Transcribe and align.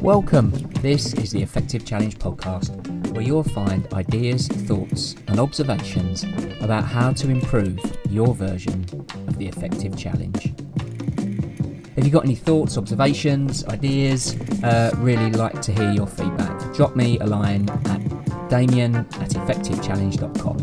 Welcome. 0.00 0.52
This 0.82 1.14
is 1.14 1.32
the 1.32 1.42
Effective 1.42 1.84
Challenge 1.84 2.16
podcast, 2.16 3.10
where 3.10 3.22
you'll 3.22 3.42
find 3.42 3.92
ideas, 3.92 4.46
thoughts, 4.46 5.16
and 5.26 5.40
observations 5.40 6.22
about 6.60 6.84
how 6.84 7.12
to 7.14 7.28
improve 7.28 7.80
your 8.08 8.34
version 8.36 8.84
of 9.26 9.36
the 9.36 9.48
Effective 9.48 9.96
Challenge. 9.98 10.54
If 11.96 12.04
you've 12.04 12.12
got 12.12 12.24
any 12.24 12.36
thoughts, 12.36 12.78
observations, 12.78 13.64
ideas, 13.64 14.40
uh, 14.62 14.92
really 14.98 15.32
like 15.32 15.60
to 15.62 15.72
hear 15.72 15.90
your 15.90 16.06
feedback. 16.06 16.72
Drop 16.74 16.94
me 16.94 17.18
a 17.18 17.26
line 17.26 17.68
at 17.86 18.25
damian 18.48 18.96
at 18.96 19.30
effectivechallenge.com. 19.30 20.56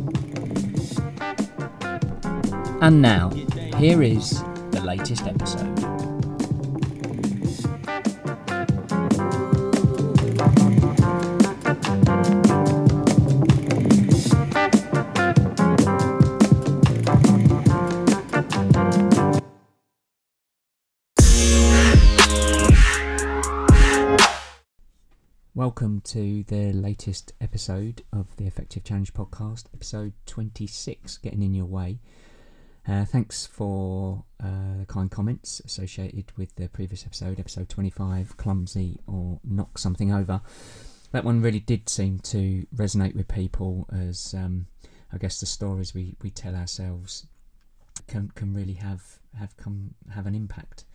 And 2.81 3.01
now, 3.01 3.29
here 3.77 4.03
is 4.03 4.43
the 4.71 4.81
latest 4.81 5.25
episode. 5.25 5.92
Welcome 25.83 25.99
to 26.11 26.43
the 26.43 26.71
latest 26.71 27.33
episode 27.41 28.03
of 28.13 28.33
the 28.37 28.47
Effective 28.47 28.85
Challenge 28.85 29.13
podcast, 29.13 29.65
episode 29.73 30.13
26, 30.27 31.17
Getting 31.17 31.43
in 31.43 31.53
Your 31.53 31.65
Way. 31.65 31.99
Uh, 32.87 33.03
thanks 33.03 33.45
for 33.45 34.23
uh, 34.41 34.77
the 34.79 34.85
kind 34.87 35.11
comments 35.11 35.59
associated 35.65 36.31
with 36.37 36.55
the 36.55 36.69
previous 36.69 37.05
episode, 37.05 37.37
episode 37.37 37.67
25, 37.67 38.37
Clumsy 38.37 39.01
or 39.07 39.41
Knock 39.43 39.77
Something 39.77 40.13
Over. 40.13 40.39
That 41.11 41.25
one 41.25 41.41
really 41.41 41.59
did 41.59 41.89
seem 41.89 42.19
to 42.19 42.65
resonate 42.73 43.13
with 43.13 43.27
people 43.27 43.85
as 43.91 44.33
um, 44.33 44.67
I 45.11 45.17
guess 45.17 45.41
the 45.41 45.45
stories 45.45 45.93
we, 45.93 46.15
we 46.21 46.29
tell 46.29 46.55
ourselves 46.55 47.27
can, 48.07 48.31
can 48.35 48.53
really 48.53 48.75
have, 48.75 49.19
have, 49.37 49.57
come, 49.57 49.95
have 50.15 50.27
an 50.27 50.33
impact. 50.33 50.85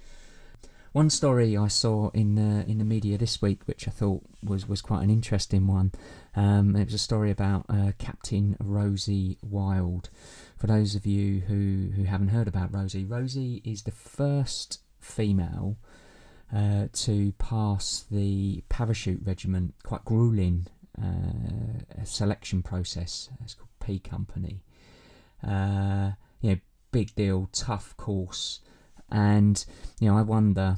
One 0.99 1.11
story 1.11 1.57
I 1.57 1.69
saw 1.69 2.11
in 2.11 2.35
the 2.35 2.69
in 2.69 2.79
the 2.79 2.85
media 2.85 3.17
this 3.19 3.41
week, 3.41 3.61
which 3.67 3.87
I 3.87 3.93
thought 3.93 4.25
was, 4.43 4.69
was 4.69 4.83
quite 4.83 5.05
an 5.05 5.11
interesting 5.11 5.69
one, 5.69 5.93
um, 6.35 6.75
it 6.75 6.87
was 6.87 6.95
a 6.95 6.99
story 6.99 7.31
about 7.31 7.67
uh, 7.69 7.93
Captain 7.99 8.57
Rosie 8.59 9.39
Wilde. 9.41 10.11
For 10.57 10.67
those 10.67 10.97
of 10.97 11.07
you 11.07 11.43
who, 11.43 11.93
who 11.95 12.03
haven't 12.03 12.31
heard 12.31 12.49
about 12.49 12.75
Rosie, 12.75 13.05
Rosie 13.05 13.63
is 13.65 13.85
the 13.85 13.93
first 13.93 14.81
female 14.99 15.77
uh, 16.53 16.89
to 16.95 17.31
pass 17.39 18.05
the 18.11 18.65
parachute 18.69 19.21
regiment, 19.25 19.75
quite 19.85 20.05
grueling 20.05 20.67
uh, 21.01 22.03
selection 22.03 22.61
process. 22.61 23.29
It's 23.45 23.55
called 23.55 23.71
P 23.79 24.01
Company. 24.01 24.65
Uh, 25.47 26.11
you 26.41 26.51
know, 26.51 26.59
big 26.91 27.15
deal, 27.15 27.49
tough 27.53 27.97
course 27.97 28.59
and 29.11 29.65
you 30.01 30.11
know 30.11 30.19
I 30.19 30.23
wonder 30.23 30.77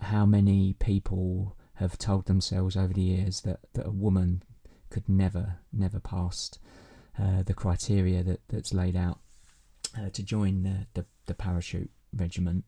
how 0.00 0.24
many 0.24 0.74
people 0.74 1.56
have 1.74 1.98
told 1.98 2.26
themselves 2.26 2.76
over 2.76 2.92
the 2.92 3.02
years 3.02 3.42
that, 3.42 3.60
that 3.74 3.86
a 3.86 3.90
woman 3.90 4.42
could 4.90 5.08
never 5.08 5.56
never 5.72 6.00
pass 6.00 6.50
uh, 7.18 7.42
the 7.42 7.54
criteria 7.54 8.22
that, 8.22 8.40
that's 8.48 8.72
laid 8.72 8.96
out 8.96 9.18
uh, 9.98 10.08
to 10.10 10.22
join 10.22 10.62
the, 10.62 10.86
the, 10.94 11.06
the 11.26 11.34
parachute 11.34 11.90
regiment. 12.16 12.64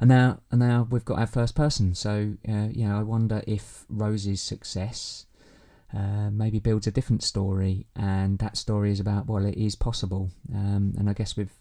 And 0.00 0.08
now 0.08 0.40
and 0.50 0.60
now 0.60 0.86
we've 0.90 1.04
got 1.04 1.18
our 1.18 1.26
first 1.26 1.54
person. 1.54 1.94
So 1.94 2.34
uh, 2.48 2.68
you 2.70 2.86
know 2.88 2.98
I 2.98 3.02
wonder 3.02 3.42
if 3.46 3.84
Rose's 3.88 4.42
success. 4.42 5.26
Uh, 5.94 6.28
maybe 6.28 6.58
builds 6.58 6.88
a 6.88 6.90
different 6.90 7.22
story, 7.22 7.86
and 7.94 8.40
that 8.40 8.56
story 8.56 8.90
is 8.90 8.98
about 8.98 9.28
well, 9.28 9.44
it 9.44 9.56
is 9.56 9.76
possible. 9.76 10.28
Um, 10.52 10.92
and 10.98 11.08
I 11.08 11.12
guess 11.12 11.36
we've 11.36 11.52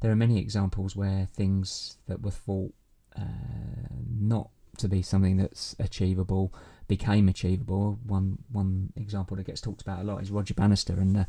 there 0.00 0.12
are 0.12 0.16
many 0.16 0.38
examples 0.38 0.94
where 0.94 1.26
things 1.34 1.96
that 2.06 2.22
were 2.22 2.30
thought 2.30 2.72
uh, 3.18 3.22
not 4.20 4.50
to 4.78 4.88
be 4.88 5.02
something 5.02 5.36
that's 5.36 5.76
achievable 5.78 6.52
became 6.88 7.28
achievable. 7.28 7.98
One 8.06 8.38
one 8.50 8.92
example 8.96 9.36
that 9.36 9.46
gets 9.46 9.60
talked 9.60 9.82
about 9.82 10.00
a 10.00 10.04
lot 10.04 10.22
is 10.22 10.30
Roger 10.30 10.54
Bannister 10.54 10.94
and 10.94 11.14
the, 11.16 11.26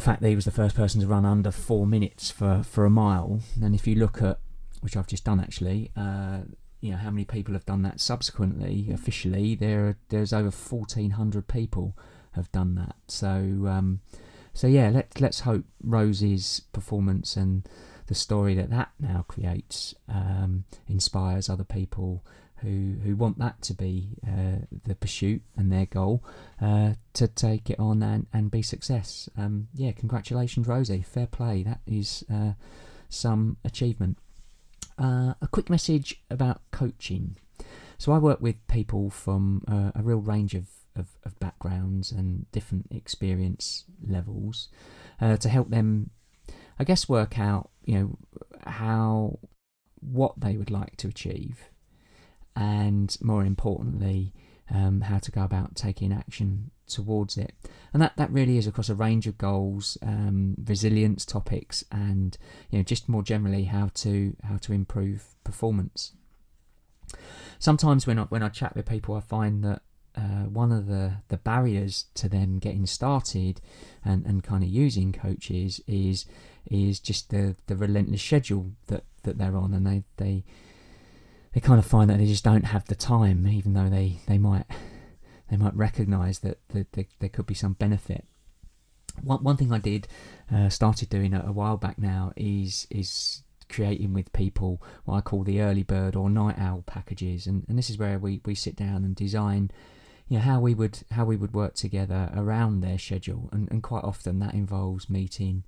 fact 0.00 0.22
that 0.22 0.28
he 0.28 0.36
was 0.36 0.44
the 0.44 0.52
first 0.52 0.76
person 0.76 1.00
to 1.00 1.08
run 1.08 1.24
under 1.24 1.50
four 1.50 1.84
minutes 1.84 2.30
for, 2.30 2.62
for 2.62 2.84
a 2.84 2.90
mile. 2.90 3.40
And 3.60 3.74
if 3.74 3.84
you 3.84 3.96
look 3.96 4.22
at, 4.22 4.38
which 4.80 4.96
I've 4.96 5.08
just 5.08 5.24
done 5.24 5.40
actually, 5.40 5.90
uh, 5.96 6.42
you 6.80 6.92
know 6.92 6.98
how 6.98 7.10
many 7.10 7.24
people 7.24 7.54
have 7.54 7.66
done 7.66 7.82
that 7.82 8.00
subsequently 8.00 8.88
officially 8.92 9.54
there 9.54 9.86
are, 9.86 9.98
there's 10.10 10.32
over 10.32 10.50
1400 10.50 11.48
people 11.48 11.96
have 12.32 12.50
done 12.52 12.74
that 12.76 12.94
so 13.08 13.28
um, 13.66 14.00
so 14.52 14.66
yeah 14.66 14.88
let, 14.88 15.20
let's 15.20 15.40
hope 15.40 15.64
Rosie's 15.82 16.60
performance 16.72 17.36
and 17.36 17.68
the 18.08 18.14
story 18.14 18.54
that 18.54 18.70
that 18.70 18.90
now 18.98 19.24
creates 19.28 19.94
um, 20.08 20.64
inspires 20.88 21.48
other 21.48 21.64
people 21.64 22.24
who 22.62 22.96
who 23.04 23.14
want 23.14 23.38
that 23.38 23.60
to 23.62 23.74
be 23.74 24.16
uh, 24.26 24.64
the 24.84 24.94
pursuit 24.94 25.42
and 25.56 25.70
their 25.70 25.86
goal 25.86 26.24
uh, 26.60 26.94
to 27.12 27.28
take 27.28 27.70
it 27.70 27.78
on 27.78 28.02
and, 28.02 28.26
and 28.32 28.50
be 28.50 28.62
success. 28.62 29.28
Um, 29.36 29.68
yeah, 29.74 29.92
congratulations, 29.92 30.66
Rosie. 30.66 31.02
Fair 31.02 31.26
play. 31.26 31.62
That 31.62 31.80
is 31.86 32.24
uh, 32.32 32.52
some 33.08 33.58
achievement. 33.64 34.18
Uh, 34.98 35.34
a 35.40 35.48
quick 35.50 35.70
message 35.70 36.22
about 36.30 36.62
coaching. 36.72 37.36
So 37.98 38.12
I 38.12 38.18
work 38.18 38.40
with 38.40 38.66
people 38.68 39.10
from 39.10 39.62
uh, 39.68 39.92
a 39.94 40.02
real 40.02 40.18
range 40.18 40.54
of, 40.54 40.68
of, 40.96 41.08
of, 41.24 41.38
backgrounds 41.38 42.10
and 42.10 42.50
different 42.52 42.86
experience 42.90 43.84
levels 44.04 44.68
uh, 45.20 45.36
to 45.36 45.48
help 45.48 45.70
them 45.70 46.10
I 46.78 46.84
guess 46.84 47.08
work 47.08 47.38
out, 47.38 47.70
you 47.84 47.98
know, 47.98 48.18
how 48.66 49.38
what 50.00 50.40
they 50.40 50.56
would 50.56 50.70
like 50.70 50.96
to 50.98 51.08
achieve, 51.08 51.64
and 52.54 53.16
more 53.20 53.44
importantly, 53.44 54.32
um, 54.70 55.02
how 55.02 55.18
to 55.18 55.30
go 55.30 55.42
about 55.42 55.74
taking 55.74 56.12
action 56.12 56.70
towards 56.86 57.36
it. 57.36 57.54
And 57.92 58.02
that, 58.02 58.16
that 58.16 58.30
really 58.30 58.58
is 58.58 58.66
across 58.66 58.88
a 58.88 58.94
range 58.94 59.26
of 59.26 59.38
goals, 59.38 59.98
um, 60.02 60.56
resilience 60.64 61.24
topics, 61.24 61.84
and 61.90 62.36
you 62.70 62.78
know 62.78 62.82
just 62.82 63.08
more 63.08 63.22
generally 63.22 63.64
how 63.64 63.90
to 63.94 64.36
how 64.44 64.56
to 64.58 64.72
improve 64.72 65.34
performance. 65.44 66.12
Sometimes 67.58 68.06
when 68.06 68.18
I 68.18 68.22
when 68.24 68.42
I 68.42 68.48
chat 68.48 68.74
with 68.76 68.86
people, 68.86 69.14
I 69.14 69.20
find 69.20 69.64
that 69.64 69.82
uh, 70.18 70.46
one 70.48 70.72
of 70.72 70.86
the, 70.86 71.12
the 71.28 71.36
barriers 71.36 72.06
to 72.14 72.28
them 72.28 72.58
getting 72.58 72.86
started 72.86 73.60
and, 74.04 74.26
and 74.26 74.42
kind 74.42 74.64
of 74.64 74.68
using 74.68 75.12
coaches 75.12 75.80
is 75.86 76.26
is 76.70 77.00
just 77.00 77.30
the, 77.30 77.56
the 77.66 77.76
relentless 77.76 78.22
schedule 78.22 78.72
that, 78.88 79.04
that 79.22 79.38
they're 79.38 79.56
on 79.56 79.72
and 79.72 79.86
they, 79.86 80.02
they 80.18 80.44
they 81.54 81.60
kind 81.60 81.78
of 81.78 81.86
find 81.86 82.10
that 82.10 82.18
they 82.18 82.26
just 82.26 82.44
don't 82.44 82.64
have 82.64 82.84
the 82.86 82.94
time 82.94 83.46
even 83.46 83.72
though 83.72 83.88
they, 83.88 84.18
they 84.26 84.38
might 84.38 84.64
they 85.50 85.56
might 85.56 85.74
recognize 85.74 86.40
that, 86.40 86.58
that, 86.68 86.92
that 86.92 87.06
there 87.20 87.28
could 87.28 87.46
be 87.46 87.54
some 87.54 87.72
benefit. 87.72 88.26
One, 89.22 89.42
one 89.42 89.56
thing 89.56 89.72
I 89.72 89.78
did 89.78 90.08
uh, 90.52 90.68
started 90.68 91.08
doing 91.08 91.32
a, 91.32 91.44
a 91.46 91.52
while 91.52 91.76
back 91.76 91.98
now 91.98 92.32
is 92.36 92.86
is 92.90 93.42
creating 93.70 94.14
with 94.14 94.32
people 94.32 94.82
what 95.04 95.16
I 95.16 95.20
call 95.20 95.44
the 95.44 95.60
early 95.60 95.82
bird 95.82 96.16
or 96.16 96.30
night 96.30 96.58
owl 96.58 96.82
packages 96.86 97.46
and, 97.46 97.64
and 97.68 97.78
this 97.78 97.90
is 97.90 97.98
where 97.98 98.18
we, 98.18 98.40
we 98.46 98.54
sit 98.54 98.74
down 98.76 99.04
and 99.04 99.14
design 99.14 99.70
you 100.28 100.36
know, 100.36 100.44
how 100.44 100.60
we 100.60 100.74
would 100.74 101.00
how 101.12 101.24
we 101.24 101.36
would 101.36 101.54
work 101.54 101.74
together 101.74 102.30
around 102.36 102.80
their 102.80 102.98
schedule, 102.98 103.48
and, 103.52 103.70
and 103.70 103.82
quite 103.82 104.04
often 104.04 104.38
that 104.40 104.54
involves 104.54 105.08
meeting 105.08 105.64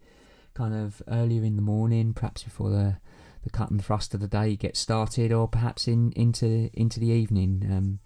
kind 0.55 0.75
of 0.75 1.03
earlier 1.09 1.43
in 1.45 1.57
the 1.57 1.63
morning, 1.63 2.13
perhaps 2.13 2.43
before 2.43 2.71
the 2.71 2.97
the 3.43 3.51
cut 3.51 3.71
and 3.71 3.83
thrust 3.83 4.13
of 4.13 4.21
the 4.21 4.29
day 4.29 4.55
gets 4.57 4.79
started, 4.79 5.33
or 5.33 5.49
perhaps 5.49 5.89
in 5.89 6.13
into 6.13 6.71
into 6.75 7.01
the 7.01 7.09
evening. 7.09 7.67
Um, 7.71 7.99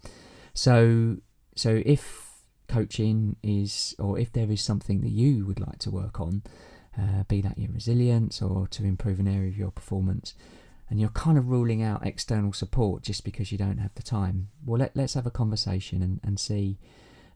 so 0.53 1.17
so 1.55 1.81
if 1.85 2.31
coaching 2.67 3.35
is, 3.43 3.95
or 3.99 4.17
if 4.17 4.31
there 4.31 4.51
is 4.51 4.61
something 4.61 5.01
that 5.01 5.11
you 5.11 5.45
would 5.45 5.59
like 5.59 5.79
to 5.79 5.91
work 5.91 6.19
on, 6.19 6.41
uh, 6.97 7.23
be 7.27 7.41
that 7.41 7.57
your 7.57 7.71
resilience 7.71 8.41
or 8.41 8.67
to 8.67 8.83
improve 8.83 9.19
an 9.19 9.27
area 9.27 9.49
of 9.49 9.57
your 9.57 9.71
performance, 9.71 10.33
and 10.89 10.99
you're 10.99 11.09
kind 11.09 11.37
of 11.37 11.49
ruling 11.49 11.81
out 11.81 12.05
external 12.05 12.53
support 12.53 13.03
just 13.03 13.23
because 13.23 13.51
you 13.51 13.57
don't 13.57 13.79
have 13.79 13.93
the 13.95 14.03
time. 14.03 14.49
Well, 14.65 14.79
let, 14.79 14.95
let's 14.95 15.15
have 15.15 15.25
a 15.25 15.31
conversation 15.31 16.01
and, 16.01 16.19
and 16.23 16.39
see 16.39 16.77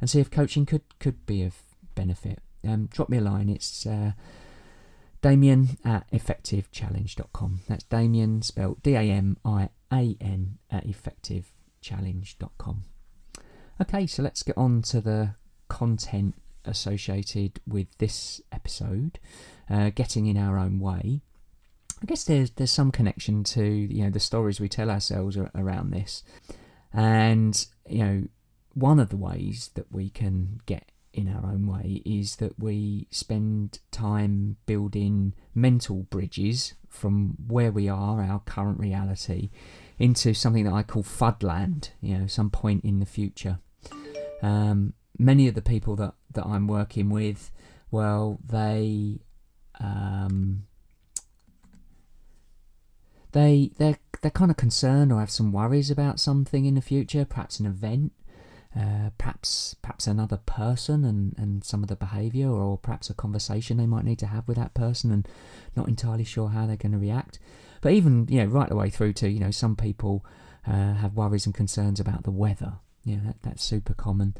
and 0.01 0.09
see 0.09 0.19
if 0.19 0.31
coaching 0.31 0.65
could, 0.65 0.83
could 0.99 1.25
be 1.25 1.43
of 1.43 1.55
benefit. 1.95 2.39
Um, 2.67 2.87
drop 2.87 3.09
me 3.09 3.17
a 3.17 3.21
line. 3.21 3.49
It's 3.49 3.85
uh, 3.85 4.13
Damian 5.21 5.77
at 5.83 6.09
effectivechallenge.com. 6.11 7.61
That's 7.67 7.83
Damian 7.83 8.41
spelled 8.41 8.81
D 8.81 8.95
A 8.95 9.01
M 9.01 9.37
I 9.43 9.69
A 9.91 10.15
N 10.21 10.57
at 10.71 10.87
effectivechallenge.com. 10.87 12.83
Okay, 13.81 14.07
so 14.07 14.23
let's 14.23 14.43
get 14.43 14.57
on 14.57 14.81
to 14.83 15.01
the 15.01 15.35
content 15.69 16.35
associated 16.65 17.59
with 17.65 17.87
this 17.97 18.41
episode, 18.51 19.19
uh, 19.69 19.89
getting 19.89 20.25
in 20.25 20.37
our 20.37 20.57
own 20.57 20.79
way. 20.79 21.21
I 22.01 22.05
guess 22.05 22.23
there's 22.23 22.51
there's 22.51 22.71
some 22.71 22.91
connection 22.91 23.43
to 23.45 23.63
you 23.63 24.03
know 24.03 24.09
the 24.09 24.19
stories 24.19 24.59
we 24.59 24.69
tell 24.69 24.89
ourselves 24.89 25.37
around 25.55 25.91
this, 25.91 26.23
and 26.93 27.65
you 27.87 28.03
know 28.05 28.23
one 28.73 28.99
of 28.99 29.09
the 29.09 29.17
ways 29.17 29.71
that 29.75 29.91
we 29.91 30.09
can 30.09 30.61
get 30.65 30.91
in 31.13 31.27
our 31.27 31.51
own 31.51 31.67
way 31.67 32.01
is 32.05 32.37
that 32.37 32.57
we 32.59 33.07
spend 33.09 33.79
time 33.91 34.57
building 34.65 35.33
mental 35.55 36.03
bridges 36.03 36.75
from 36.87 37.35
where 37.47 37.71
we 37.71 37.89
are, 37.89 38.21
our 38.21 38.39
current 38.39 38.79
reality, 38.79 39.49
into 39.97 40.33
something 40.33 40.63
that 40.63 40.73
I 40.73 40.83
call 40.83 41.03
Fudland, 41.03 41.89
you 41.99 42.17
know, 42.17 42.27
some 42.27 42.49
point 42.49 42.85
in 42.85 42.99
the 42.99 43.05
future. 43.05 43.59
Um, 44.41 44.93
many 45.17 45.47
of 45.47 45.55
the 45.55 45.61
people 45.61 45.95
that, 45.97 46.13
that 46.33 46.45
I'm 46.45 46.67
working 46.67 47.09
with, 47.09 47.51
well, 47.91 48.39
they 48.45 49.19
um, 49.79 50.63
they 53.31 53.71
they're 53.77 53.97
they're 54.21 54.31
kind 54.31 54.51
of 54.51 54.57
concerned 54.57 55.11
or 55.11 55.19
have 55.19 55.31
some 55.31 55.51
worries 55.51 55.91
about 55.91 56.19
something 56.19 56.65
in 56.65 56.75
the 56.75 56.81
future, 56.81 57.25
perhaps 57.25 57.59
an 57.59 57.65
event, 57.65 58.11
uh, 58.75 59.11
perhaps 59.17 59.75
perhaps 59.81 60.07
another 60.07 60.37
person 60.37 61.05
and, 61.05 61.35
and 61.37 61.63
some 61.63 61.83
of 61.83 61.89
the 61.89 61.95
behaviour, 61.95 62.49
or 62.49 62.77
perhaps 62.77 63.09
a 63.09 63.13
conversation 63.13 63.77
they 63.77 63.85
might 63.85 64.05
need 64.05 64.19
to 64.19 64.27
have 64.27 64.47
with 64.47 64.57
that 64.57 64.73
person, 64.73 65.11
and 65.11 65.27
not 65.75 65.87
entirely 65.87 66.23
sure 66.23 66.49
how 66.49 66.65
they're 66.65 66.75
going 66.75 66.91
to 66.91 66.97
react. 66.97 67.39
But 67.81 67.93
even 67.93 68.27
you 68.29 68.39
know 68.39 68.45
right 68.45 68.69
the 68.69 68.75
way 68.75 68.89
through 68.89 69.13
to 69.13 69.29
you 69.29 69.39
know 69.39 69.51
some 69.51 69.75
people 69.75 70.25
uh, 70.67 70.93
have 70.95 71.15
worries 71.15 71.45
and 71.45 71.55
concerns 71.55 71.99
about 71.99 72.23
the 72.23 72.31
weather. 72.31 72.73
Yeah, 73.03 73.19
that, 73.25 73.41
that's 73.41 73.63
super 73.63 73.93
common 73.93 74.35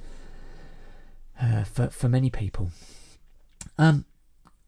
uh, 1.41 1.63
for 1.63 1.89
for 1.89 2.09
many 2.09 2.29
people. 2.29 2.71
Um, 3.77 4.05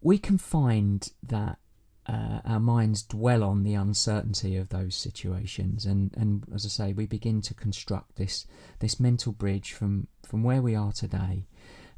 we 0.02 0.18
can 0.18 0.38
find 0.38 1.08
that 1.24 1.60
uh, 2.08 2.40
our 2.46 2.60
minds 2.60 3.04
dwell 3.04 3.44
on 3.44 3.64
the 3.64 3.76
uncertainty 3.76 4.58
of 4.58 4.70
those 4.70 4.96
situations, 4.96 5.86
and, 5.86 6.12
and 6.18 6.46
as 6.54 6.66
I 6.66 6.70
say, 6.70 6.94
we 6.94 7.06
begin 7.06 7.42
to 7.44 7.54
construct 7.54 8.16
this 8.16 8.48
this 8.80 9.00
mental 9.00 9.32
bridge 9.32 9.74
from 9.74 10.08
from 10.24 10.44
where 10.44 10.62
we 10.62 10.76
are 10.76 10.92
today, 10.92 11.46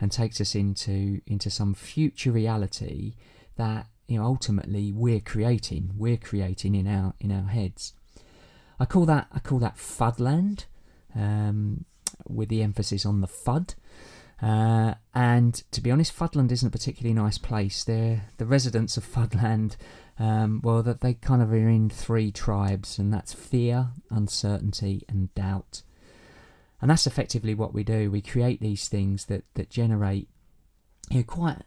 and 0.01 0.11
takes 0.11 0.41
us 0.41 0.55
into 0.55 1.21
into 1.25 1.49
some 1.49 1.73
future 1.73 2.31
reality 2.31 3.13
that 3.55 3.87
you 4.07 4.17
know 4.17 4.25
ultimately 4.25 4.91
we're 4.91 5.21
creating 5.21 5.91
we're 5.97 6.17
creating 6.17 6.75
in 6.75 6.87
our 6.87 7.13
in 7.19 7.31
our 7.31 7.47
heads. 7.47 7.93
I 8.79 8.85
call 8.85 9.05
that 9.05 9.27
I 9.31 9.39
call 9.39 9.59
that 9.59 9.77
Fudland, 9.77 10.65
um, 11.15 11.85
with 12.27 12.49
the 12.49 12.61
emphasis 12.61 13.05
on 13.05 13.21
the 13.21 13.27
Fud. 13.27 13.75
Uh, 14.43 14.95
and 15.15 15.63
to 15.71 15.79
be 15.79 15.89
honest, 15.89 16.15
Fudland 16.15 16.51
isn't 16.51 16.67
a 16.67 16.71
particularly 16.71 17.13
nice 17.13 17.37
place. 17.37 17.85
They're, 17.85 18.23
the 18.37 18.45
residents 18.45 18.97
of 18.97 19.05
Fudland, 19.05 19.77
um, 20.19 20.59
well, 20.63 20.83
that 20.83 20.99
they 20.99 21.13
kind 21.13 21.41
of 21.41 21.53
are 21.53 21.69
in 21.69 21.89
three 21.89 22.29
tribes, 22.29 22.99
and 22.99 23.13
that's 23.13 23.31
fear, 23.31 23.89
uncertainty, 24.09 25.05
and 25.07 25.33
doubt. 25.33 25.83
And 26.81 26.91
that's 26.91 27.07
effectively 27.07 27.55
what 27.55 27.73
we 27.73 27.85
do. 27.85 28.11
We 28.11 28.21
create 28.21 28.59
these 28.59 28.89
things 28.89 29.25
that 29.27 29.45
that 29.53 29.69
generate, 29.69 30.27
you 31.09 31.19
know, 31.19 31.23
quite 31.23 31.61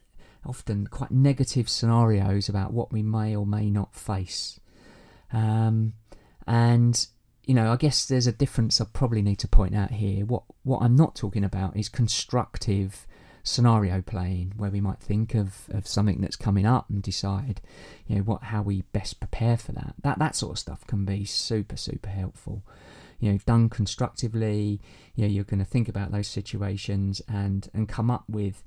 often 0.45 0.87
quite 0.87 1.11
negative 1.11 1.71
scenarios 1.71 2.51
about 2.51 2.75
what 2.75 2.93
we 2.93 3.03
may 3.03 3.35
or 3.35 3.47
may 3.47 3.71
not 3.71 3.95
face. 3.95 4.61
Um, 5.33 5.95
and 6.47 7.07
you 7.47 7.55
know, 7.55 7.73
I 7.73 7.77
guess 7.77 8.07
there's 8.07 8.27
a 8.27 8.33
difference 8.33 8.81
I 8.81 8.87
probably 8.93 9.23
need 9.23 9.39
to 9.39 9.49
point 9.49 9.75
out 9.75 9.93
here. 9.93 10.27
What 10.27 10.43
what 10.65 10.83
I'm 10.83 10.97
not 10.97 11.15
talking 11.15 11.45
about 11.45 11.77
is 11.77 11.89
constructive 11.89 13.07
scenario 13.45 14.03
playing, 14.03 14.53
where 14.57 14.71
we 14.71 14.81
might 14.81 14.99
think 14.99 15.35
of, 15.37 15.69
of 15.71 15.87
something 15.87 16.21
that's 16.21 16.35
coming 16.35 16.67
up 16.67 16.91
and 16.91 17.01
decide, 17.01 17.61
you 18.09 18.17
know, 18.17 18.23
what 18.23 18.43
how 18.45 18.63
we 18.63 18.83
best 18.93 19.21
prepare 19.21 19.57
for 19.57 19.71
that. 19.73 19.95
That 20.03 20.19
that 20.19 20.35
sort 20.35 20.53
of 20.53 20.59
stuff 20.59 20.85
can 20.89 21.05
be 21.05 21.25
super 21.25 21.77
super 21.77 22.11
helpful. 22.11 22.65
You 23.21 23.33
know, 23.33 23.39
done 23.47 23.71
constructively, 23.71 24.81
you 25.15 25.23
know, 25.23 25.33
you're 25.33 25.45
going 25.45 25.61
to 25.61 25.65
think 25.65 25.89
about 25.89 26.11
those 26.11 26.27
situations 26.27 27.23
and 27.29 27.69
and 27.73 27.89
come 27.89 28.11
up 28.11 28.25
with 28.29 28.65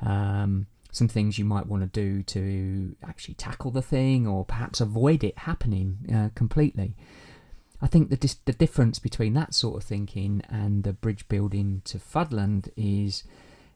um, 0.00 0.66
some 0.90 1.08
things 1.08 1.38
you 1.38 1.44
might 1.44 1.66
want 1.66 1.82
to 1.82 1.88
do 1.88 2.22
to 2.22 2.96
actually 3.04 3.34
tackle 3.34 3.70
the 3.70 3.82
thing 3.82 4.26
or 4.26 4.44
perhaps 4.46 4.80
avoid 4.80 5.22
it 5.22 5.36
happening 5.38 5.98
uh, 6.12 6.30
completely. 6.34 6.96
I 7.84 7.86
think 7.86 8.08
the 8.08 8.16
dis- 8.16 8.38
the 8.46 8.54
difference 8.54 8.98
between 8.98 9.34
that 9.34 9.52
sort 9.52 9.76
of 9.76 9.86
thinking 9.86 10.40
and 10.48 10.84
the 10.84 10.94
bridge 10.94 11.28
building 11.28 11.82
to 11.84 11.98
Fudland 11.98 12.70
is 12.78 13.24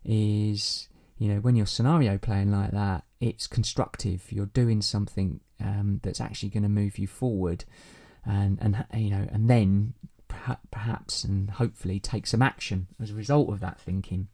is 0.03 0.89
you 1.19 1.29
know 1.29 1.41
when 1.41 1.57
you're 1.57 1.67
scenario 1.67 2.17
playing 2.17 2.51
like 2.51 2.71
that, 2.71 3.05
it's 3.21 3.47
constructive. 3.47 4.33
You're 4.33 4.47
doing 4.47 4.81
something 4.81 5.41
um, 5.61 6.01
that's 6.03 6.23
actually 6.23 6.49
going 6.49 6.63
to 6.63 6.71
move 6.71 6.99
you 6.99 7.07
forward, 7.07 7.67
and 8.25 8.57
and 8.63 8.87
you 8.95 9.11
know 9.11 9.29
and 9.31 9.51
then 9.51 9.93
perhaps 10.71 11.25
and 11.25 11.51
hopefully 11.51 12.01
take 12.01 12.27
some 12.27 12.41
action 12.41 12.87
as 13.03 13.11
a 13.11 13.15
result 13.15 13.51
of 13.51 13.61
that 13.61 13.79
thinking. 13.79 14.29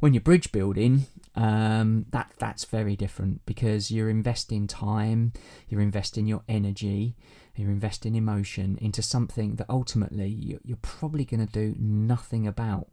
When 0.00 0.12
you're 0.12 0.20
bridge 0.20 0.52
building, 0.52 1.06
um, 1.34 2.04
that 2.10 2.34
that's 2.36 2.66
very 2.66 2.94
different 2.94 3.46
because 3.46 3.90
you're 3.90 4.10
investing 4.10 4.66
time, 4.66 5.32
you're 5.68 5.80
investing 5.80 6.26
your 6.26 6.42
energy, 6.46 7.14
you're 7.54 7.70
investing 7.70 8.14
emotion 8.14 8.78
into 8.80 9.02
something 9.02 9.56
that 9.56 9.68
ultimately 9.68 10.58
you're 10.64 10.78
probably 10.80 11.24
going 11.24 11.46
to 11.46 11.52
do 11.52 11.74
nothing 11.78 12.46
about. 12.46 12.88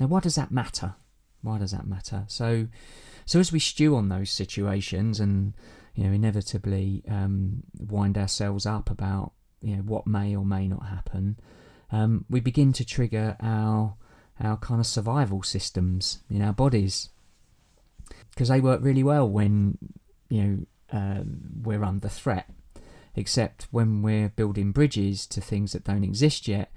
Now, 0.00 0.06
why 0.06 0.20
does 0.20 0.36
that 0.36 0.50
matter? 0.50 0.94
Why 1.42 1.58
does 1.58 1.72
that 1.72 1.86
matter? 1.86 2.24
So, 2.28 2.68
so 3.26 3.40
as 3.40 3.52
we 3.52 3.58
stew 3.58 3.96
on 3.96 4.08
those 4.08 4.30
situations 4.30 5.20
and 5.20 5.54
you 5.94 6.04
know 6.04 6.12
inevitably 6.12 7.02
um, 7.08 7.62
wind 7.78 8.16
ourselves 8.16 8.66
up 8.66 8.90
about 8.90 9.32
you 9.60 9.76
know 9.76 9.82
what 9.82 10.06
may 10.06 10.34
or 10.34 10.44
may 10.44 10.66
not 10.66 10.86
happen, 10.86 11.38
um, 11.92 12.24
we 12.30 12.40
begin 12.40 12.72
to 12.74 12.84
trigger 12.84 13.36
our 13.40 13.94
our 14.40 14.56
kind 14.56 14.80
of 14.80 14.86
survival 14.86 15.42
systems 15.42 16.22
in 16.30 16.40
our 16.42 16.52
bodies 16.52 17.10
because 18.30 18.48
they 18.48 18.60
work 18.60 18.80
really 18.82 19.02
well 19.02 19.28
when 19.28 19.76
you 20.28 20.42
know 20.42 20.66
um, 20.92 21.40
we're 21.62 21.84
under 21.84 22.08
threat 22.08 22.48
except 23.18 23.66
when 23.70 24.00
we're 24.00 24.28
building 24.28 24.70
bridges 24.70 25.26
to 25.26 25.40
things 25.40 25.72
that 25.72 25.84
don't 25.84 26.04
exist 26.04 26.46
yet, 26.46 26.72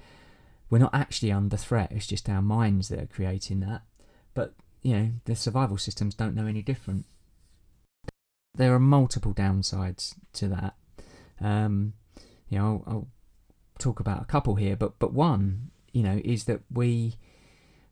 we're 0.69 0.79
not 0.79 0.93
actually 0.93 1.31
under 1.31 1.55
threat. 1.55 1.91
It's 1.91 2.07
just 2.07 2.27
our 2.27 2.41
minds 2.41 2.89
that 2.89 2.99
are 2.99 3.05
creating 3.05 3.59
that. 3.59 3.83
But, 4.33 4.55
you 4.81 4.95
know, 4.95 5.11
the 5.25 5.35
survival 5.35 5.77
systems 5.77 6.15
don't 6.15 6.35
know 6.35 6.47
any 6.47 6.61
different. 6.61 7.05
There 8.55 8.73
are 8.73 8.79
multiple 8.79 9.33
downsides 9.33 10.15
to 10.33 10.47
that. 10.47 10.75
Um, 11.39 11.93
you 12.49 12.57
know, 12.57 12.83
I'll, 12.87 12.93
I'll 12.93 13.07
talk 13.77 13.99
about 13.99 14.21
a 14.21 14.25
couple 14.25 14.55
here, 14.55 14.75
but, 14.75 14.97
but 14.97 15.13
one, 15.13 15.71
you 15.93 16.03
know, 16.03 16.21
is 16.23 16.45
that 16.45 16.61
we, 16.71 17.17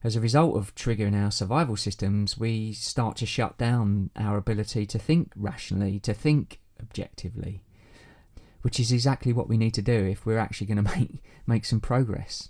as 0.03 0.15
a 0.15 0.21
result 0.21 0.55
of 0.55 0.73
triggering 0.73 1.21
our 1.21 1.31
survival 1.31 1.77
systems, 1.77 2.37
we 2.37 2.73
start 2.73 3.17
to 3.17 3.25
shut 3.25 3.57
down 3.57 4.09
our 4.15 4.37
ability 4.37 4.85
to 4.87 4.99
think 4.99 5.33
rationally, 5.35 5.99
to 5.99 6.13
think 6.13 6.59
objectively 6.81 7.61
which 8.61 8.79
is 8.79 8.91
exactly 8.91 9.33
what 9.33 9.47
we 9.47 9.57
need 9.57 9.73
to 9.73 9.81
do 9.81 10.05
if 10.05 10.25
we're 10.25 10.37
actually 10.37 10.67
going 10.67 10.83
to 10.83 10.97
make 10.97 11.23
make 11.47 11.65
some 11.65 11.79
progress 11.79 12.49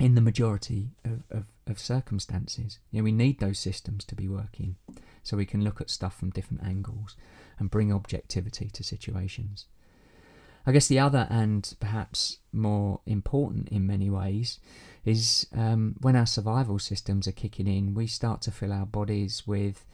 in 0.00 0.14
the 0.14 0.20
majority 0.20 0.90
of, 1.04 1.22
of, 1.30 1.44
of 1.66 1.78
circumstances. 1.78 2.78
You 2.90 3.00
know, 3.00 3.04
we 3.04 3.12
need 3.12 3.40
those 3.40 3.58
systems 3.58 4.04
to 4.06 4.14
be 4.14 4.26
working 4.26 4.76
so 5.22 5.36
we 5.36 5.46
can 5.46 5.62
look 5.62 5.80
at 5.80 5.90
stuff 5.90 6.18
from 6.18 6.30
different 6.30 6.64
angles 6.64 7.14
and 7.58 7.70
bring 7.70 7.92
objectivity 7.92 8.70
to 8.70 8.82
situations. 8.82 9.66
I 10.66 10.72
guess 10.72 10.86
the 10.86 10.98
other 10.98 11.26
and 11.28 11.74
perhaps 11.80 12.38
more 12.52 13.00
important 13.04 13.68
in 13.68 13.86
many 13.86 14.08
ways 14.08 14.60
is 15.04 15.46
um, 15.52 15.96
when 16.00 16.14
our 16.14 16.26
survival 16.26 16.78
systems 16.78 17.26
are 17.26 17.32
kicking 17.32 17.66
in, 17.66 17.94
we 17.94 18.06
start 18.06 18.42
to 18.42 18.52
fill 18.52 18.72
our 18.72 18.86
bodies 18.86 19.42
with 19.46 19.84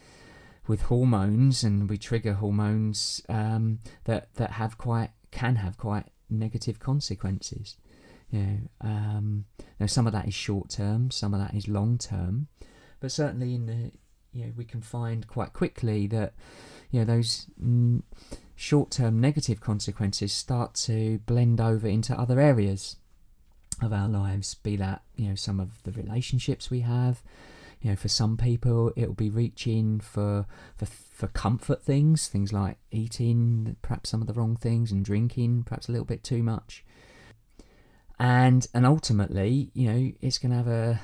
with 0.69 0.83
hormones, 0.83 1.65
and 1.65 1.89
we 1.89 1.99
trigger 1.99 2.35
hormones 2.35 3.23
um, 3.29 3.81
that 4.05 4.35
that 4.35 4.53
have 4.53 4.79
quite 4.79 5.11
can 5.31 5.57
have 5.57 5.77
quite 5.79 6.07
negative 6.31 6.79
consequences. 6.79 7.77
You 8.31 8.41
know, 8.41 8.59
um, 8.83 9.45
now 9.81 9.87
some 9.87 10.07
of 10.07 10.13
that 10.13 10.29
is 10.29 10.35
short 10.35 10.69
term, 10.69 11.11
some 11.11 11.33
of 11.33 11.41
that 11.41 11.55
is 11.55 11.67
long 11.67 11.99
term, 11.99 12.49
but 13.01 13.11
certainly 13.11 13.55
in 13.55 13.67
the 13.67 13.93
you 14.33 14.45
know 14.47 14.53
we 14.57 14.65
can 14.65 14.83
find 14.83 15.27
quite 15.27 15.53
quickly 15.53 16.07
that 16.09 16.35
you 16.91 17.01
know 17.01 17.07
those 17.07 17.47
mm, 17.63 18.03
short 18.55 18.91
term 18.91 19.21
negative 19.21 19.61
consequences 19.61 20.33
start 20.33 20.75
to 20.75 21.19
blend 21.27 21.61
over 21.61 21.89
into 21.89 22.19
other 22.19 22.39
areas 22.39 22.97
of 23.81 23.93
our 23.93 24.09
lives. 24.09 24.55
Be 24.55 24.77
that 24.77 25.03
you 25.17 25.29
know 25.29 25.35
some 25.35 25.61
of 25.61 25.83
the 25.85 25.93
relationships 25.93 26.71
we 26.71 26.81
have, 26.81 27.23
you 27.81 27.91
know, 27.91 27.97
for 27.97 28.09
some 28.09 28.37
people, 28.37 28.93
it'll 28.97 29.15
be 29.15 29.31
reaching 29.31 30.01
for 30.01 30.47
for 30.77 30.87
for 30.87 31.29
comfort 31.29 31.83
things, 31.83 32.29
things 32.29 32.53
like 32.53 32.79
eating 32.91 33.77
perhaps 33.83 34.11
some 34.11 34.21
of 34.21 34.27
the 34.27 34.33
wrong 34.33 34.57
things 34.57 34.91
and 34.91 35.05
drinking 35.05 35.65
perhaps 35.65 35.89
a 35.89 35.93
little 35.93 36.05
bit 36.05 36.25
too 36.25 36.43
much. 36.43 36.85
And 38.19 38.67
and 38.75 38.85
ultimately, 38.85 39.71
you 39.75 39.93
know, 39.93 40.13
it's 40.21 40.39
going 40.39 40.51
to 40.51 40.57
have 40.57 40.69
a 40.69 41.01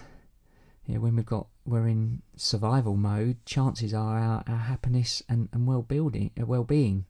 you 0.87 0.95
know, 0.95 1.01
when 1.01 1.17
we've 1.17 1.25
got 1.25 1.47
we're 1.65 1.87
in 1.87 2.23
survival 2.37 2.97
mode, 2.97 3.45
chances 3.47 3.95
are 3.95 4.19
our, 4.19 4.45
our 4.47 4.57
happiness 4.57 5.23
and, 5.29 5.49
and 5.53 5.67
well 5.67 5.83
building 5.83 6.31
uh, 6.41 6.45
well 6.45 6.65
being 6.65 7.07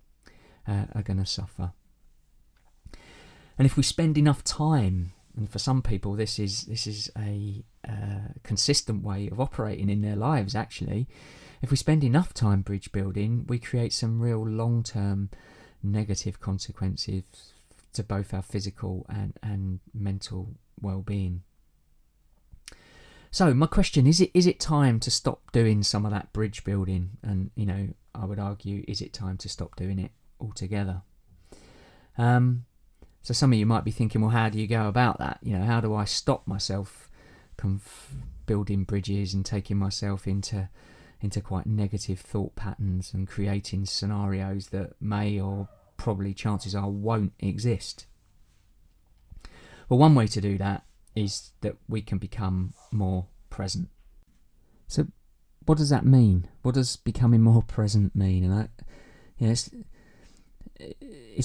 uh, 0.69 0.85
are 0.95 1.03
going 1.03 1.19
to 1.19 1.27
suffer. 1.27 1.73
And 3.57 3.67
if 3.67 3.77
we 3.77 3.83
spend 3.83 4.19
enough 4.19 4.45
time, 4.45 5.13
and 5.37 5.49
for 5.49 5.59
some 5.59 5.81
people 5.81 6.15
this 6.15 6.39
is 6.39 6.65
this 6.65 6.87
is 6.87 7.11
a 7.17 7.65
uh, 7.89 8.33
consistent 8.43 9.03
way 9.03 9.29
of 9.29 9.41
operating 9.41 9.89
in 9.89 10.03
their 10.03 10.17
lives. 10.17 10.55
Actually, 10.55 11.09
if 11.63 11.71
we 11.71 11.77
spend 11.77 12.05
enough 12.05 12.35
time 12.35 12.63
bridge 12.63 12.93
building, 12.93 13.45
we 13.49 13.59
create 13.59 13.93
some 13.93 14.21
real 14.21 14.47
long 14.47 14.83
term 14.83 15.31
negative 15.83 16.41
consequences 16.41 17.53
to 17.93 18.03
both 18.03 18.35
our 18.35 18.43
physical 18.43 19.07
and, 19.09 19.39
and 19.43 19.81
mental 19.95 20.55
well 20.81 21.01
being. 21.01 21.43
So 23.31 23.53
my 23.53 23.67
question 23.67 24.07
is 24.07 24.21
it 24.21 24.31
is 24.33 24.47
it 24.47 24.61
time 24.61 25.01
to 25.01 25.11
stop 25.11 25.51
doing 25.53 25.83
some 25.83 26.05
of 26.05 26.13
that 26.13 26.33
bridge 26.33 26.63
building 26.63 27.17
and 27.23 27.51
you 27.57 27.67
know 27.67 27.89
I 28.15 28.27
would 28.27 28.39
argue 28.39 28.85
is 28.87 29.01
it 29.01 29.13
time 29.13 29.39
to 29.39 29.49
stop 29.49 29.75
doing 29.75 29.99
it 29.99 30.13
altogether? 30.41 31.03
Um, 32.17 32.67
so 33.23 33.33
some 33.35 33.53
of 33.53 33.59
you 33.59 33.67
might 33.67 33.85
be 33.85 33.91
thinking, 33.91 34.21
well, 34.21 34.31
how 34.31 34.51
do 34.51 34.61
you 34.61 34.67
go 34.67 34.87
about 34.87 35.19
that? 35.19 35.39
You 35.43 35.59
know, 35.59 35.65
how 35.65 35.81
do 35.81 35.95
I 35.95 36.05
stop 36.05 36.47
myself 36.47 37.04
conf- 37.57 38.15
building 38.47 38.85
bridges 38.85 39.35
and 39.35 39.45
taking 39.45 39.77
myself 39.77 40.27
into 40.27 40.69
into 41.21 41.41
quite 41.41 41.67
negative 41.67 42.21
thought 42.21 42.55
patterns 42.55 43.15
and 43.15 43.27
creating 43.27 43.87
scenarios 43.87 44.69
that 44.69 44.93
may 45.01 45.41
or 45.41 45.69
probably 45.97 46.35
chances 46.35 46.75
are 46.75 46.91
won't 46.91 47.33
exist? 47.41 48.07
Well, 49.89 49.99
one 49.99 50.15
way 50.15 50.27
to 50.27 50.41
do 50.41 50.59
that 50.59 50.85
is 51.15 51.53
that 51.61 51.77
we 51.89 52.03
can 52.03 52.19
become 52.19 52.75
more 52.91 53.27
present. 53.49 53.89
So, 54.87 55.07
what 55.65 55.79
does 55.79 55.91
that 55.91 56.05
mean? 56.05 56.49
What 56.63 56.75
does 56.75 56.97
becoming 56.97 57.41
more 57.41 57.63
present 57.63 58.15
mean? 58.15 58.45
And 58.45 58.55
I, 58.55 58.69
it's, 59.39 59.71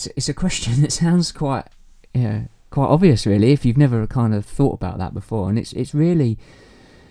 it's 0.08 0.30
a 0.30 0.34
question 0.34 0.82
that 0.82 0.92
sounds 0.92 1.32
quite, 1.32 1.68
know, 2.24 2.48
quite 2.70 2.88
obvious, 2.88 3.26
really, 3.26 3.52
if 3.52 3.66
you've 3.66 3.78
never 3.78 4.06
kind 4.08 4.34
of 4.34 4.46
thought 4.46 4.74
about 4.74 4.98
that 4.98 5.14
before. 5.14 5.50
And 5.50 5.58
it's 5.58 5.74
it's 5.74 5.94
really, 5.94 6.38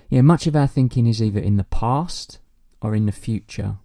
you 0.09 0.19
know, 0.19 0.23
much 0.23 0.47
of 0.47 0.57
our 0.57 0.67
thinking 0.67 1.07
is 1.07 1.23
either 1.23 1.41
in 1.41 1.57
the 1.57 1.65
past 1.65 2.39
or 2.81 2.95
in 2.95 3.07
the 3.07 3.13
future. 3.13 3.77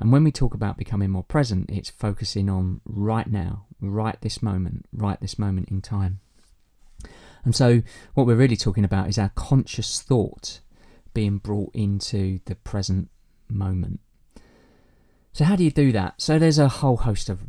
And 0.00 0.12
when 0.12 0.22
we 0.22 0.30
talk 0.30 0.54
about 0.54 0.76
becoming 0.76 1.10
more 1.10 1.24
present, 1.24 1.70
it's 1.70 1.90
focusing 1.90 2.48
on 2.48 2.80
right 2.84 3.26
now, 3.26 3.66
right 3.80 4.20
this 4.20 4.42
moment, 4.42 4.86
right 4.92 5.20
this 5.20 5.38
moment 5.38 5.70
in 5.70 5.82
time. 5.82 6.20
And 7.44 7.54
so, 7.54 7.82
what 8.14 8.26
we're 8.26 8.36
really 8.36 8.56
talking 8.56 8.84
about 8.84 9.08
is 9.08 9.18
our 9.18 9.30
conscious 9.34 10.02
thought 10.02 10.60
being 11.14 11.38
brought 11.38 11.74
into 11.74 12.40
the 12.44 12.54
present 12.54 13.08
moment. 13.48 14.00
So, 15.32 15.44
how 15.44 15.56
do 15.56 15.64
you 15.64 15.70
do 15.70 15.92
that? 15.92 16.20
So, 16.20 16.38
there's 16.38 16.58
a 16.58 16.68
whole 16.68 16.98
host 16.98 17.28
of 17.28 17.40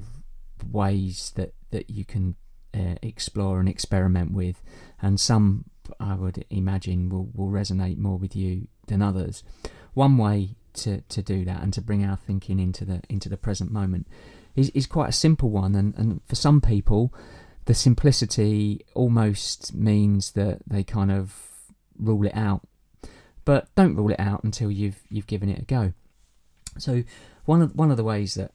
ways 0.71 1.33
that, 1.35 1.53
that 1.71 1.89
you 1.89 2.05
can 2.05 2.35
uh, 2.73 2.95
explore 3.01 3.59
and 3.59 3.69
experiment 3.69 4.31
with, 4.31 4.61
and 5.01 5.19
some 5.19 5.65
I 5.99 6.15
would 6.15 6.45
imagine 6.49 7.09
will, 7.09 7.29
will 7.33 7.49
resonate 7.49 7.97
more 7.97 8.17
with 8.17 8.35
you 8.35 8.67
than 8.87 9.01
others. 9.01 9.43
One 9.93 10.17
way 10.17 10.55
to, 10.73 11.01
to 11.01 11.21
do 11.21 11.45
that 11.45 11.63
and 11.63 11.73
to 11.73 11.81
bring 11.81 12.05
our 12.05 12.15
thinking 12.15 12.59
into 12.59 12.85
the 12.85 13.01
into 13.09 13.29
the 13.29 13.37
present 13.37 13.71
moment 13.71 14.07
is, 14.55 14.69
is 14.69 14.87
quite 14.87 15.09
a 15.09 15.13
simple 15.13 15.49
one, 15.49 15.75
and, 15.75 15.95
and 15.97 16.21
for 16.25 16.35
some 16.35 16.61
people, 16.61 17.13
the 17.65 17.73
simplicity 17.73 18.85
almost 18.93 19.73
means 19.73 20.31
that 20.33 20.59
they 20.67 20.83
kind 20.83 21.11
of 21.11 21.35
rule 21.97 22.25
it 22.25 22.35
out. 22.35 22.61
But 23.45 23.73
don't 23.75 23.95
rule 23.95 24.11
it 24.11 24.19
out 24.19 24.43
until 24.43 24.71
you've 24.71 25.01
you've 25.09 25.27
given 25.27 25.49
it 25.49 25.59
a 25.59 25.65
go. 25.65 25.93
So 26.77 27.03
one 27.45 27.61
of 27.61 27.75
one 27.75 27.89
of 27.91 27.97
the 27.97 28.03
ways 28.03 28.35
that, 28.35 28.51
that 28.51 28.53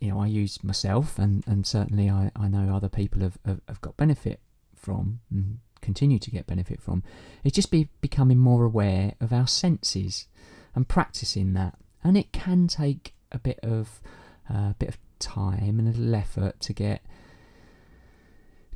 you 0.00 0.10
know 0.10 0.20
I 0.20 0.26
use 0.26 0.62
myself 0.62 1.18
and, 1.18 1.44
and 1.46 1.66
certainly 1.66 2.08
I, 2.08 2.30
I 2.36 2.48
know 2.48 2.74
other 2.74 2.88
people 2.88 3.20
have, 3.22 3.38
have, 3.44 3.60
have 3.68 3.80
got 3.80 3.96
benefit 3.96 4.40
from 4.76 5.20
and 5.30 5.58
continue 5.80 6.18
to 6.18 6.30
get 6.30 6.46
benefit 6.46 6.82
from 6.82 7.02
is 7.44 7.52
just 7.52 7.70
be 7.70 7.88
becoming 8.00 8.38
more 8.38 8.64
aware 8.64 9.14
of 9.20 9.32
our 9.32 9.46
senses 9.46 10.26
and 10.74 10.88
practicing 10.88 11.54
that. 11.54 11.78
And 12.02 12.16
it 12.16 12.32
can 12.32 12.68
take 12.68 13.14
a 13.32 13.38
bit 13.38 13.58
of 13.62 14.00
a 14.48 14.54
uh, 14.54 14.72
bit 14.78 14.88
of 14.88 14.98
time 15.18 15.78
and 15.78 15.88
a 15.88 15.98
little 15.98 16.14
effort 16.14 16.60
to 16.60 16.72
get 16.72 17.02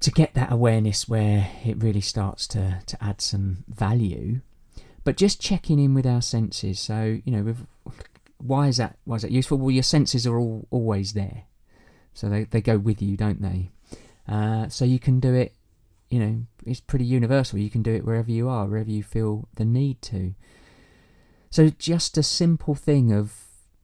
to 0.01 0.11
get 0.11 0.35
that 0.35 0.51
awareness 0.51 1.09
where 1.09 1.49
it 1.65 1.81
really 1.81 2.01
starts 2.01 2.49
to, 2.49 2.81
to 2.87 3.03
add 3.03 3.21
some 3.21 3.65
value. 3.69 4.41
But 5.05 5.17
just 5.17 5.41
checking 5.41 5.79
in 5.79 5.95
with 5.95 6.07
our 6.07 6.21
senses. 6.21 6.81
So, 6.81 7.21
you 7.25 7.33
know, 7.33 7.55
why 8.43 8.69
is 8.69 8.77
that 8.77 8.99
why 9.05 9.17
is 9.17 9.23
that 9.23 9.31
useful? 9.31 9.59
Well, 9.59 9.71
your 9.71 9.83
senses 9.83 10.27
are 10.27 10.39
all 10.39 10.67
always 10.71 11.13
there. 11.13 11.45
So 12.15 12.29
they, 12.29 12.45
they 12.45 12.61
go 12.61 12.79
with 12.79 13.01
you, 13.01 13.17
don't 13.17 13.41
they? 13.41 13.71
Uh, 14.29 14.69
so 14.69 14.85
you 14.85 14.99
can 14.99 15.19
do 15.19 15.35
it, 15.35 15.55
you 16.11 16.19
know, 16.19 16.43
it's 16.67 16.81
pretty 16.81 17.07
universal. 17.07 17.59
You 17.59 17.71
can 17.71 17.83
do 17.83 17.95
it 17.95 18.05
wherever 18.05 18.31
you 18.31 18.49
are, 18.49 18.67
wherever 18.67 18.91
you 18.91 19.03
feel 19.03 19.49
the 19.57 19.65
need 19.65 20.03
to. 20.03 20.35
So 21.51 21.71
just 21.71 22.19
a 22.19 22.23
simple 22.23 22.75
thing 22.75 23.13
of 23.13 23.33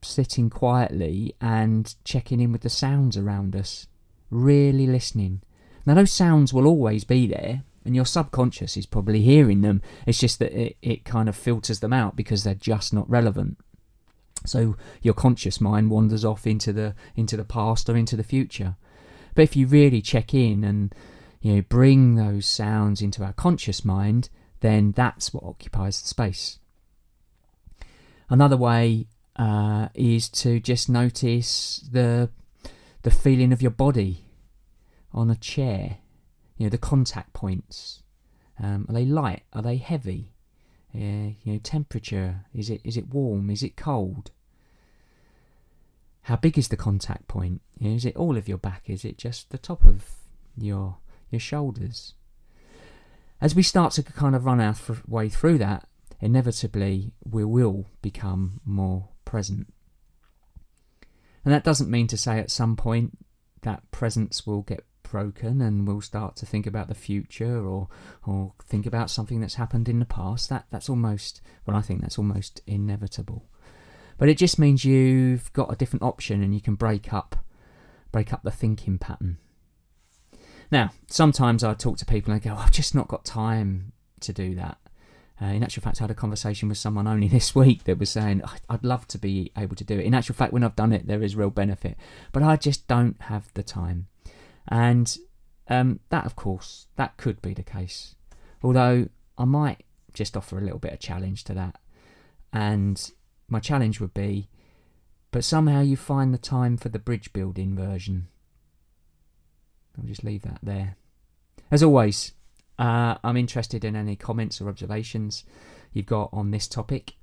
sitting 0.03 0.50
quietly 0.50 1.35
and 1.41 1.95
checking 2.05 2.41
in 2.41 2.53
with 2.53 2.61
the 2.61 2.69
sounds 2.69 3.17
around 3.17 3.57
us, 3.57 3.87
really 4.31 4.87
listening 4.87 5.41
now, 5.88 5.95
those 5.95 6.12
sounds 6.12 6.53
will 6.53 6.67
always 6.67 7.05
be 7.05 7.27
there, 7.27 7.62
and 7.83 7.97
your 7.97 8.05
subconscious 8.05 8.77
is 8.77 8.85
probably 8.85 9.23
hearing 9.23 9.62
them. 9.62 9.81
It's 10.07 10.21
just 10.21 10.38
that 10.38 10.53
it, 10.53 10.77
it 10.83 11.07
kind 11.07 11.31
of 11.31 11.35
filters 11.35 11.81
them 11.81 11.95
out 11.95 12.15
because 12.15 12.45
they're 12.45 12.55
just 12.55 12.93
not 12.93 13.09
relevant. 13.09 13.57
So 14.49 14.76
your 15.02 15.14
conscious 15.14 15.61
mind 15.61 15.90
wanders 15.90 16.25
off 16.25 16.47
into 16.47 16.73
the 16.73 16.95
into 17.14 17.37
the 17.37 17.45
past 17.45 17.88
or 17.88 17.97
into 17.97 18.17
the 18.17 18.25
future. 18.25 18.76
But 19.35 19.43
if 19.43 19.57
you 19.57 19.67
really 19.67 20.02
check 20.02 20.35
in 20.35 20.64
and 20.64 20.95
you 21.40 21.57
know 21.57 21.62
bring 21.62 22.14
those 22.14 22.47
sounds 22.47 23.00
into 23.00 23.25
our 23.25 23.33
conscious 23.33 23.85
mind, 23.85 24.28
then 24.61 24.93
that's 24.93 25.33
what 25.33 25.45
occupies 25.45 26.00
the 26.00 26.09
space. 26.09 26.59
Another 28.31 28.57
way 28.57 29.07
uh, 29.37 29.88
is 29.95 30.28
to 30.28 30.61
just 30.61 30.88
notice 30.88 31.88
the 31.90 32.31
the 33.02 33.11
feeling 33.11 33.52
of 33.52 33.62
your 33.62 33.71
body 33.71 34.25
on 35.12 35.31
a 35.31 35.37
chair? 35.37 35.99
You 36.57 36.67
know, 36.67 36.71
the 36.71 36.78
contact 36.78 37.33
points. 37.33 38.02
Um, 38.61 38.87
are 38.88 38.93
they 38.93 39.05
light? 39.05 39.45
Are 39.52 39.62
they 39.62 39.76
heavy? 39.76 40.33
Uh, 40.95 41.38
you 41.43 41.52
know, 41.52 41.59
temperature. 41.59 42.45
Is 42.52 42.71
it 42.71 42.81
is 42.85 42.97
it 42.97 43.09
warm? 43.09 43.50
Is 43.50 43.62
it 43.62 43.76
cold? 43.76 44.31
How 46.28 46.37
big 46.37 46.58
is 46.58 46.68
the 46.68 46.76
contact 46.76 47.26
point? 47.26 47.62
Is 47.80 48.04
it 48.04 48.14
all 48.14 48.37
of 48.37 48.49
your 48.49 48.58
back? 48.58 48.90
Is 48.90 49.02
it 49.02 49.16
just 49.16 49.49
the 49.49 49.56
top 49.56 49.82
of 49.87 50.11
your 50.58 50.99
your 51.30 51.40
shoulders? 51.40 52.12
As 53.40 53.54
we 53.54 53.62
start 53.62 53.94
to 53.94 54.02
kind 54.02 54.35
of 54.37 54.44
run 54.44 54.61
our 54.61 54.75
th- 54.75 55.08
way 55.08 55.30
through 55.30 55.56
that, 55.56 55.88
inevitably 56.20 57.12
we 57.25 57.47
will 57.47 57.87
become 58.02 58.61
more 58.66 59.08
present. 59.25 59.73
And 61.47 61.54
that 61.54 61.64
doesn't 61.64 61.90
mean 61.90 62.08
to 62.08 62.18
say 62.18 62.38
at 62.38 62.50
some 62.50 62.76
point 62.76 63.16
that 63.62 63.90
presence 63.90 64.47
will 64.47 64.61
get 64.61 64.85
broken 65.02 65.62
and 65.62 65.88
we'll 65.88 66.02
start 66.02 66.37
to 66.37 66.44
think 66.44 66.66
about 66.66 66.88
the 66.88 66.94
future 66.94 67.66
or 67.66 67.88
or 68.26 68.52
think 68.62 68.85
about 68.85 69.08
something 69.08 69.40
that's 69.40 69.54
happened 69.54 69.88
in 69.88 69.99
the 69.99 70.04
past 70.04 70.50
that 70.50 70.66
that's 70.70 70.90
almost 70.90 71.40
well 71.64 71.75
I 71.75 71.80
think 71.80 72.02
that's 72.02 72.18
almost 72.18 72.61
inevitable 72.66 73.49
but 74.19 74.29
it 74.29 74.37
just 74.37 74.59
means 74.59 74.85
you've 74.85 75.53
got 75.53 75.73
a 75.73 75.77
different 75.77 76.03
option 76.03 76.43
and 76.43 76.55
you 76.55 76.61
can 76.61 76.75
break 76.75 77.13
up 77.13 77.45
break 78.13 78.33
up 78.33 78.43
the 78.43 78.51
thinking 78.51 78.99
pattern 78.99 79.39
now 80.71 80.91
sometimes 81.07 81.65
I 81.65 81.75
talk 81.75 81.99
to 81.99 82.07
people 82.07 82.33
and 82.33 82.43
I 82.43 82.45
go 82.45 82.55
I've 82.55 82.73
just 82.73 82.95
not 82.95 83.09
got 83.09 83.25
time 83.25 83.93
to 84.21 84.33
do 84.33 84.55
that 84.57 84.79
uh, 85.41 85.47
in 85.47 85.63
actual 85.63 85.83
fact, 85.83 86.01
I 86.01 86.05
had 86.05 86.11
a 86.11 86.15
conversation 86.15 86.69
with 86.69 86.79
someone 86.79 87.07
only 87.07 87.29
this 87.37 87.55
week 87.55 87.85
that 87.85 87.99
was 87.99 88.11
saying, 88.11 88.43
I'd 88.69 88.85
love 88.85 89.07
to 89.09 89.19
be 89.19 89.53
able 89.57 89.77
to 89.77 89.85
do 89.85 89.99
it. 89.99 90.05
In 90.05 90.15
actual 90.15 90.35
fact, 90.35 90.53
when 90.53 90.65
I've 90.65 90.77
done 90.77 90.93
it, 90.93 91.07
there 91.07 91.23
is 91.23 91.37
real 91.37 91.51
benefit, 91.51 91.97
but 92.33 92.43
I 92.43 92.57
just 92.57 92.87
don't 92.89 93.21
have 93.23 93.53
the 93.55 93.63
time. 93.63 94.09
And 94.67 95.17
um, 95.69 96.01
that, 96.11 96.27
of 96.27 96.37
course, 96.37 96.89
that 96.97 97.17
could 97.17 97.41
be 97.41 97.55
the 97.55 97.63
case. 97.63 98.15
Although 98.63 99.09
I 99.37 99.45
might 99.45 99.85
just 100.13 100.37
offer 100.37 100.59
a 100.59 100.63
little 100.63 100.79
bit 100.79 100.93
of 100.93 100.99
challenge 100.99 101.45
to 101.45 101.55
that. 101.55 101.77
And 102.53 103.11
my 103.49 103.61
challenge 103.61 104.00
would 104.00 104.14
be, 104.14 104.49
but 105.31 105.45
somehow 105.45 105.81
you 105.81 105.97
find 105.97 106.33
the 106.33 106.38
time 106.38 106.76
for 106.76 106.88
the 106.88 106.99
bridge 106.99 107.33
building 107.33 107.75
version. 107.75 108.28
I'll 109.99 110.07
just 110.07 110.25
leave 110.25 110.43
that 110.43 110.61
there. 110.62 110.97
As 111.71 111.83
always, 111.83 112.33
uh, 112.78 113.17
I'm 113.25 113.37
interested 113.37 113.85
in 113.85 113.97
any 113.97 114.17
comments 114.17 114.61
or 114.61 114.69
observations 114.69 115.45
you've 115.93 116.07
got 116.07 116.31
on 116.33 116.50
this 116.50 116.69
topic. 116.69 117.14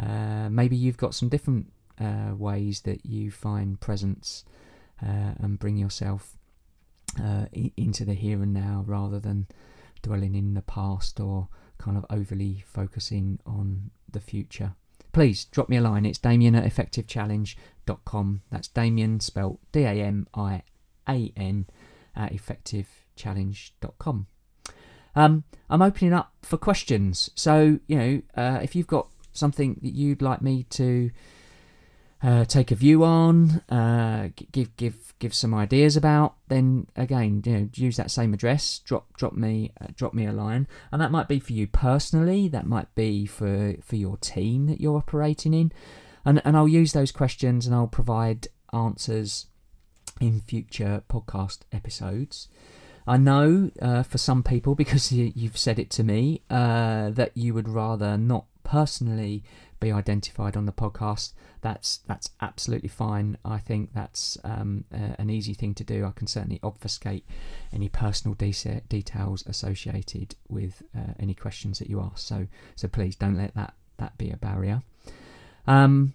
Uh, 0.00 0.48
maybe 0.50 0.76
you've 0.76 0.96
got 0.96 1.14
some 1.14 1.28
different 1.28 1.72
uh, 2.00 2.34
ways 2.36 2.82
that 2.82 3.04
you 3.04 3.30
find 3.30 3.80
presence 3.80 4.44
uh, 5.02 5.34
and 5.38 5.58
bring 5.58 5.76
yourself 5.76 6.36
uh, 7.22 7.46
into 7.76 8.04
the 8.04 8.14
here 8.14 8.42
and 8.42 8.52
now 8.52 8.84
rather 8.86 9.20
than 9.20 9.46
dwelling 10.02 10.34
in 10.34 10.54
the 10.54 10.62
past 10.62 11.20
or 11.20 11.48
kind 11.78 11.96
of 11.96 12.04
overly 12.10 12.64
focusing 12.66 13.38
on 13.46 13.90
the 14.10 14.20
future. 14.20 14.74
Please 15.14 15.44
drop 15.44 15.68
me 15.68 15.76
a 15.76 15.80
line. 15.80 16.04
It's 16.04 16.18
damian 16.18 16.56
at 16.56 16.64
effectivechallenge.com. 16.64 18.42
That's 18.50 18.66
Damian 18.66 19.20
spelt 19.20 19.60
D 19.70 19.84
A 19.84 19.92
M 19.92 20.26
I 20.34 20.62
A 21.08 21.32
N 21.36 21.66
at 22.16 22.32
effectivechallenge.com. 22.32 24.26
Um, 25.14 25.44
I'm 25.70 25.82
opening 25.82 26.12
up 26.12 26.32
for 26.42 26.56
questions. 26.56 27.30
So, 27.36 27.78
you 27.86 27.96
know, 27.96 28.22
uh, 28.36 28.58
if 28.60 28.74
you've 28.74 28.88
got 28.88 29.06
something 29.32 29.78
that 29.82 29.94
you'd 29.94 30.20
like 30.20 30.42
me 30.42 30.64
to 30.70 31.12
uh, 32.24 32.44
take 32.46 32.70
a 32.70 32.74
view 32.74 33.04
on, 33.04 33.60
uh, 33.68 34.30
give 34.50 34.74
give 34.76 35.12
give 35.18 35.34
some 35.34 35.52
ideas 35.52 35.94
about, 35.94 36.34
then 36.48 36.86
again, 36.96 37.42
you 37.44 37.52
know, 37.52 37.68
use 37.74 37.98
that 37.98 38.10
same 38.10 38.32
address. 38.32 38.78
Drop 38.78 39.14
drop 39.18 39.34
me 39.34 39.72
uh, 39.78 39.88
drop 39.94 40.14
me 40.14 40.24
a 40.24 40.32
line, 40.32 40.66
and 40.90 41.02
that 41.02 41.10
might 41.10 41.28
be 41.28 41.38
for 41.38 41.52
you 41.52 41.66
personally. 41.66 42.48
That 42.48 42.66
might 42.66 42.92
be 42.94 43.26
for 43.26 43.74
for 43.82 43.96
your 43.96 44.16
team 44.16 44.66
that 44.68 44.80
you're 44.80 44.96
operating 44.96 45.52
in, 45.52 45.70
and 46.24 46.40
and 46.46 46.56
I'll 46.56 46.66
use 46.66 46.94
those 46.94 47.12
questions 47.12 47.66
and 47.66 47.74
I'll 47.74 47.86
provide 47.88 48.48
answers 48.72 49.46
in 50.18 50.40
future 50.40 51.02
podcast 51.10 51.58
episodes. 51.72 52.48
I 53.06 53.18
know 53.18 53.70
uh, 53.82 54.02
for 54.02 54.16
some 54.16 54.42
people, 54.42 54.74
because 54.82 55.12
you, 55.12 55.30
have 55.46 55.58
said 55.58 55.78
it 55.78 55.90
to 55.90 56.02
me, 56.02 56.40
uh, 56.48 57.10
that 57.10 57.36
you 57.36 57.52
would 57.52 57.68
rather 57.68 58.16
not 58.16 58.46
personally 58.62 59.44
be 59.80 59.92
identified 59.92 60.56
on 60.56 60.66
the 60.66 60.72
podcast. 60.72 61.32
That's 61.60 61.98
that's 62.06 62.30
absolutely 62.40 62.88
fine. 62.88 63.38
I 63.44 63.58
think 63.58 63.92
that's 63.94 64.38
um, 64.44 64.84
an 64.90 65.30
easy 65.30 65.54
thing 65.54 65.74
to 65.74 65.84
do. 65.84 66.04
I 66.04 66.12
can 66.12 66.26
certainly 66.26 66.60
obfuscate 66.62 67.26
any 67.72 67.88
personal 67.88 68.34
de- 68.34 68.82
details 68.88 69.44
associated 69.46 70.36
with 70.48 70.82
uh, 70.96 71.14
any 71.18 71.34
questions 71.34 71.78
that 71.78 71.88
you 71.88 72.00
ask. 72.00 72.18
So 72.18 72.46
so 72.76 72.88
please 72.88 73.16
don't 73.16 73.36
let 73.36 73.54
that 73.54 73.74
that 73.98 74.18
be 74.18 74.30
a 74.30 74.36
barrier. 74.36 74.82
Um, 75.66 76.14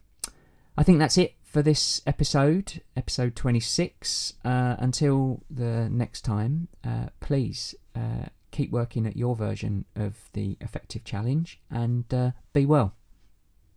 I 0.78 0.84
think 0.84 1.00
that's 1.00 1.18
it 1.18 1.36
for 1.44 1.62
this 1.62 2.01
episode, 2.06 2.82
episode 2.96 3.36
26. 3.36 4.34
Uh, 4.46 4.75
until 4.80 5.44
the 5.50 5.89
next 5.89 6.22
time, 6.22 6.68
uh, 6.86 7.08
please 7.20 7.75
uh, 7.96 8.28
keep 8.51 8.72
working 8.72 9.06
at 9.06 9.18
your 9.18 9.36
version 9.36 9.86
of 9.96 10.30
the 10.34 10.58
effective 10.62 11.04
challenge 11.04 11.60
and 11.70 12.13
uh, 12.13 12.32
be 12.54 12.66
well. 12.66 12.94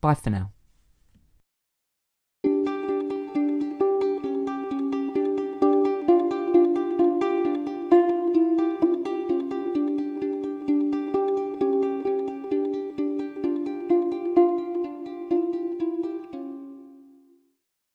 Bye 0.03 0.15
for 0.15 0.31
now. 0.31 0.51